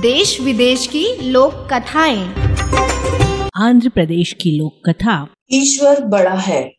देश 0.00 0.40
विदेश 0.40 0.86
की 0.86 1.30
लोक 1.30 1.68
कथाएँ। 1.72 2.34
आंध्र 3.56 3.88
प्रदेश 3.88 4.32
की 4.32 4.50
लोक 4.50 4.90
कथा। 4.90 5.28
ईश्वर 5.52 6.00
बड़ा 6.00 6.34
है। 6.34 6.74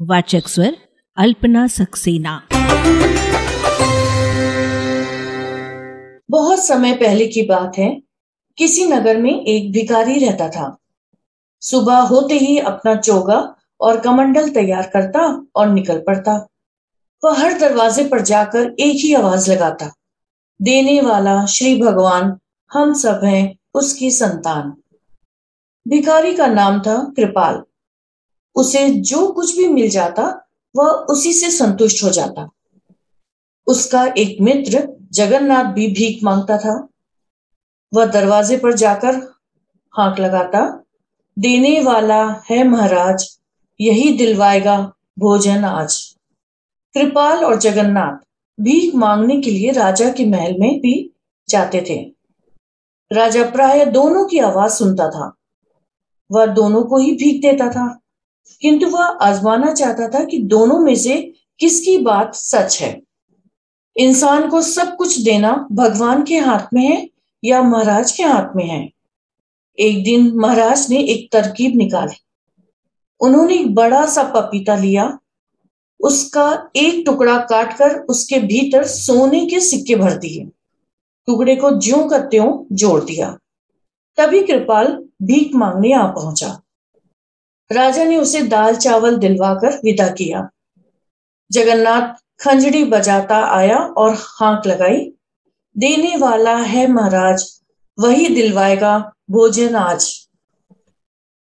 वाचक 0.00 0.48
स्वर 0.48 0.76
अल्पना 1.16 1.66
सक्सेना। 1.66 2.42
बहुत 6.30 6.66
समय 6.66 6.92
पहले 6.92 7.26
की 7.26 7.42
बात 7.42 7.72
है। 7.78 8.02
किसी 8.58 8.84
नगर 8.84 9.16
में 9.16 9.44
एक 9.46 9.72
भिखारी 9.72 10.18
रहता 10.18 10.48
था। 10.48 10.78
सुबह 11.60 11.98
होते 11.98 12.34
ही 12.34 12.58
अपना 12.58 12.94
चोगा 12.94 13.54
और 13.80 14.00
कमंडल 14.00 14.48
तैयार 14.48 14.82
करता 14.82 15.46
और 15.56 15.68
निकल 15.68 15.98
पड़ता। 15.98 16.48
वह 17.24 17.40
हर 17.40 17.58
दरवाजे 17.58 18.04
पर 18.04 18.20
जाकर 18.20 18.76
एक 18.80 19.04
ही 19.04 19.14
आवाज़ 19.14 19.52
लगाता। 19.52 19.94
देने 20.62 21.00
वाला 21.00 21.46
श्री 21.46 21.82
भगवान 21.82 22.38
हम 22.72 22.94
सब 22.94 23.20
हैं 23.24 23.56
उसकी 23.74 24.10
संतान। 24.10 24.74
भिखारी 25.88 26.34
का 26.34 26.46
नाम 26.46 26.80
था 26.80 27.12
कृपाल। 27.16 27.62
उसे 28.54 28.90
जो 28.90 29.32
कुछ 29.32 29.56
भी 29.56 29.68
मिल 29.68 29.90
जाता, 29.90 30.46
वह 30.76 30.86
उसी 30.86 31.32
से 31.32 31.50
संतुष्ट 31.50 32.04
हो 32.04 32.10
जाता। 32.10 32.50
उसका 33.66 34.04
एक 34.18 34.36
मित्र 34.40 34.88
जगन्नाथ 35.12 35.64
भी 35.64 35.88
भीख 35.88 36.24
माँगता 36.24 36.58
था। 36.58 36.88
वह 37.94 38.06
दरवाजे 38.06 38.56
पर 38.56 38.72
जाकर 38.72 39.14
हाक 39.98 40.18
लगाता, 40.18 40.84
देने 41.38 41.80
वाला 41.80 42.44
है 42.50 42.68
महाराज, 42.68 43.38
यही 43.80 44.18
दिलवाएगा 44.18 44.92
भोजन 45.18 45.64
आज। 45.64 46.16
कृपाल 46.94 47.44
और 47.44 47.56
जगन्नाथ 47.56 48.31
भीख 48.60 48.94
मांगने 48.94 49.40
के 49.40 49.50
लिए 49.50 49.70
राजा 49.70 50.08
के 50.10 50.24
महल 50.24 50.54
में 50.58 50.80
भी 50.80 50.94
जाते 51.48 51.84
थे। 51.90 51.96
राजा 53.10 53.44
प्राय 53.50 53.84
दोनों 53.86 54.24
की 54.24 54.38
आवाज़ 54.38 54.72
सुनता 54.72 55.08
था। 55.10 55.32
वह 56.30 56.46
दोनों 56.46 56.82
को 56.84 56.98
ही 56.98 57.12
भीख 57.12 57.42
देता 57.42 57.68
था, 57.68 57.86
किंतु 58.62 58.86
वह 58.86 59.04
आजमाना 59.04 59.72
चाहता 59.72 60.08
था 60.08 60.24
कि 60.24 60.38
दोनों 60.38 60.78
में 60.78 60.94
से 60.94 61.16
किसकी 61.60 61.98
बात 61.98 62.34
सच 62.34 62.80
है। 62.82 63.02
इंसान 63.96 64.48
को 64.48 64.62
सब 64.62 64.96
कुछ 64.96 65.18
देना 65.20 65.68
भगवान 65.72 66.22
के 66.22 66.38
हाथ 66.38 66.74
में 66.74 66.82
है 66.82 67.08
या 67.44 67.62
महाराज 67.62 68.12
के 68.12 68.22
हाथ 68.22 68.56
में 68.56 68.64
है। 68.64 68.88
एक 69.78 70.02
दिन 70.04 70.32
महाराज 70.34 70.86
ने 70.90 70.98
एक 70.98 71.32
तरकीब 71.32 71.76
निकाली। 71.76 72.16
उन्होंने 73.20 73.54
एक 73.54 73.74
बड़ा 73.74 74.04
सा 74.06 74.22
पपीता 74.22 74.76
लिया 74.76 75.18
उसका 76.02 76.70
एक 76.76 77.02
टुकड़ा 77.06 77.38
काटकर 77.40 77.98
उसके 78.00 78.38
भीतर 78.38 78.86
सोने 78.86 79.46
के 79.46 79.60
सिक्के 79.60 79.94
भर 79.94 80.14
दिए 80.14 80.44
टुकड़े 81.26 81.56
को 81.56 81.70
ज्यो 81.78 82.04
का 82.08 82.18
त्यों 82.18 82.76
जोड़ 82.76 83.00
दिया। 83.04 83.38
तभी 84.18 84.42
कृपाल 84.42 84.86
भीख 85.22 85.54
मांगने 85.54 85.92
आ 85.92 86.06
पहुँचा। 86.06 86.48
राजा 87.70 88.04
ने 88.04 88.16
उसे 88.16 88.42
दाल 88.42 88.76
चावल 88.76 89.16
दिलवाकर 89.16 89.80
विदा 89.84 90.08
किया। 90.08 90.48
जगन्नाथ 91.50 92.14
खंजड़ी 92.44 92.84
बजाता 92.84 93.38
आया 93.46 93.76
और 93.76 94.14
हाक 94.18 94.66
लगाई। 94.66 95.12
देने 95.76 96.16
वाला 96.16 96.56
है 96.56 96.86
महाराज, 96.86 97.44
वही 97.98 98.28
दिलवाएगा 98.28 98.98
भोजन 99.30 99.74
आज। 99.74 100.28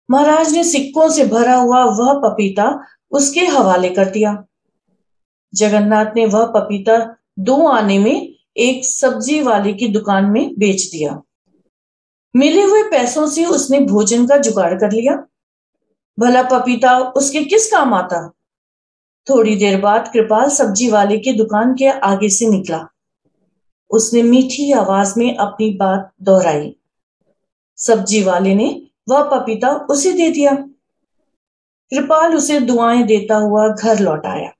महाराज 0.09 0.53
ने 0.53 0.63
सिक्कों 0.63 1.09
से 1.09 1.25
भरा 1.25 1.55
हुआ 1.55 1.83
वह 1.83 2.13
पपीता 2.13 2.87
उसके 3.11 3.45
हवाले 3.45 3.89
कर 3.89 4.05
दिया। 4.05 4.45
जगन्नाथ 5.53 6.05
ने 6.15 6.25
वह 6.25 6.45
पपीता 6.45 7.17
दो 7.39 7.67
आने 7.67 7.99
में 7.99 8.35
एक 8.57 8.85
सब्ज़ी 8.85 9.41
वाले 9.41 9.73
की 9.73 9.87
दुकान 9.87 10.25
में 10.25 10.53
बेच 10.57 10.83
दिया। 10.83 11.21
मिले 12.35 12.61
हुए 12.61 12.83
पैसों 12.83 13.27
से 13.27 13.45
उसने 13.45 13.79
भोजन 13.79 14.27
का 14.27 14.37
जुगाड़ 14.37 14.73
कर 14.73 14.91
लिया। 14.91 15.27
भला 16.19 16.43
पपीता 16.43 16.99
उसके 16.99 17.43
किस 17.43 17.71
काम 17.71 17.93
आता? 17.93 18.33
थोड़ी 19.29 19.55
देर 19.55 19.81
बाद 19.81 20.09
कृपाल 20.13 20.49
सब्ज़ी 20.49 20.91
वाले 20.91 21.17
की 21.17 21.33
दुकान 21.33 21.73
के 21.73 21.87
आगे 21.87 22.29
से 22.29 22.47
निकला। 22.47 22.87
उसने 23.89 24.23
मीठी 24.23 24.71
आवाज़ 24.71 25.13
में 25.17 25.35
अपनी 25.35 25.73
बात 25.73 26.11
दोहराई। 26.21 26.75
सब्ज़ी 27.77 28.23
वाले 28.23 28.55
ने 28.55 28.81
वह 29.09 29.23
पपीता 29.23 29.69
उसे 29.69 30.13
दे 30.13 30.29
दिया। 30.29 30.67
कृपाल 31.91 32.35
उसे 32.35 32.59
दुआएँ 32.59 33.03
देता 33.03 33.35
हुआ 33.35 33.67
घर 33.67 33.99
लौट 33.99 34.25
आया। 34.25 34.51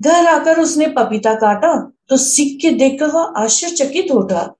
घर 0.00 0.26
आकर 0.26 0.60
उसने 0.60 0.86
पपीता 0.86 1.34
काटा 1.34 1.74
तो 2.08 2.16
सिक्के 2.16 2.70
देखकर 2.70 3.06
वह 3.06 3.32
आश्चर्यचकित 3.36 4.10
उठा। 4.10 4.54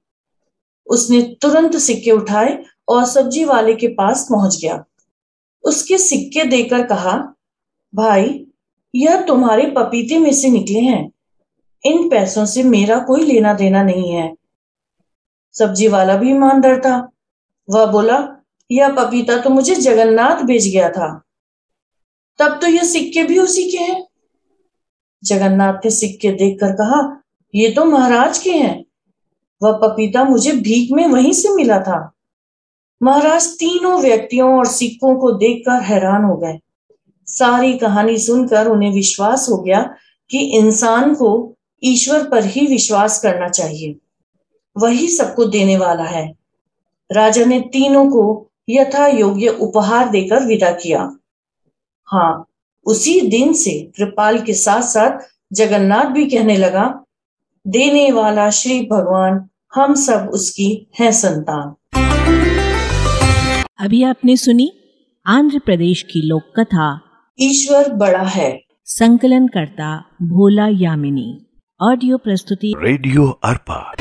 उसने 0.87 1.23
तुरंत 1.43 1.77
सिक्के 1.77 2.11
उठाए 2.11 2.65
और 2.89 3.05
सब्ज़ी 3.05 3.45
वाले 3.45 3.75
के 3.75 3.89
पास 3.89 4.27
पहुँच 4.31 4.59
गया। 4.63 4.85
उसके 5.65 5.99
सिक्के 5.99 6.45
देकर 6.45 6.87
कहा, 6.87 7.35
भाई, 7.95 8.47
यह 8.95 9.21
तुम्हारे 9.21 9.67
पपीते 9.71 10.19
में 10.19 10.33
से 10.33 10.49
निकले 10.49 10.81
हैं। 10.81 11.11
इन 11.85 12.09
पैसों 12.09 12.45
से 12.47 12.63
मेरा 12.63 12.99
कोई 12.99 13.25
लेना 13.25 13.53
देना 13.55 13.83
नहीं 13.83 14.11
है। 14.11 14.35
सब्ज़ी 15.53 15.89
वाला 15.89 16.17
भी 16.17 16.31
ईमानदार 16.31 16.81
था 16.81 16.97
वह 17.69 17.87
बोला, 17.87 18.37
यह 18.71 18.89
पपीता 18.89 19.37
तो 19.39 19.51
मुझे 19.51 19.75
जगन्नाथ 19.75 20.43
भेज 20.43 20.69
गया 20.73 20.91
था। 20.91 21.09
तब 22.39 22.59
तो 22.61 22.67
ये 22.67 22.85
सिक्के 22.85 23.23
भी 23.23 23.39
उसी 23.39 23.71
के 23.71 23.79
हैं। 23.79 24.07
जगन्नाथ 25.25 25.75
ने 25.75 25.91
सिक्के 25.91 26.31
देखकर 26.31 26.73
कहा, 26.73 27.23
ये 27.55 27.71
तो 27.71 27.85
महाराज 27.85 28.39
के 28.39 28.51
हैं। 28.51 28.85
वह 29.63 29.73
पपीता 29.73 30.25
मुझे 30.25 30.53
भीख 30.53 30.93
में 30.93 31.07
वहीं 31.07 31.33
से 31.33 31.55
मिला 31.55 31.81
था। 31.81 32.15
महाराज 33.03 33.47
तीनों 33.47 34.01
व्यक्तियों 34.01 34.59
और 34.59 34.67
सिक्कों 34.67 35.17
को 35.17 35.33
देखकर 35.33 35.83
हैरान 35.83 36.25
हो 36.25 36.37
गए। 36.37 36.59
सारी 37.27 37.79
कहानी 37.79 38.19
सुनकर 38.19 38.67
उन्हें 38.67 38.93
विश्वास 38.93 39.49
हो 39.49 39.57
गया 39.57 39.95
कि 40.31 40.39
इंसान 40.39 41.15
को 41.15 41.57
ईश्वर 41.85 42.29
पर 42.29 42.45
ही 42.45 42.67
विश्वास 42.67 43.23
करना 43.23 43.49
चाहिए। 43.49 43.97
वही 44.79 45.09
सबको 45.09 45.45
देने 45.45 45.77
वाला 45.77 46.05
है। 46.05 46.35
राजा 47.13 47.45
ने 47.45 47.61
तीनों 47.61 48.11
को 48.11 48.51
यथा 48.69 49.07
योग्य 49.07 49.49
उपहार 49.49 50.09
देकर 50.09 50.47
विदा 50.47 50.71
किया। 50.71 51.17
हाँ 52.13 52.47
उसी 52.87 53.21
दिन 53.21 53.53
से 53.53 53.93
कृपाल 53.97 54.39
के 54.39 54.53
साथ 54.55 54.83
साथ 54.83 55.19
जगन्नाथ 55.53 56.05
भी 56.05 56.27
कहने 56.27 56.57
लगा 56.57 57.05
देने 57.67 58.13
वाला 58.13 58.51
श्री 58.51 58.81
भगवान 58.81 59.49
हम 59.75 59.95
सब 59.95 60.31
उसकी 60.33 60.91
है 61.01 61.13
संतान. 61.13 61.75
अभी 63.79 64.03
आपने 64.03 64.37
सुनी 64.37 64.73
आंध्र 65.27 65.59
प्रदेश 65.59 66.03
की 66.03 66.27
लोक 66.29 66.43
कथा 66.61 67.01
ईश्वर 67.41 67.93
बड़ा 67.93 68.23
है। 68.23 68.63
संकलन 68.85 69.47
करता 69.47 70.05
भोला 70.23 70.69
यामिनी। 70.71 71.47
ऑडियो 71.83 72.19
प्रस्तुति 72.19 72.75
रेडियो 72.79 73.29
अर्पा। 73.45 73.95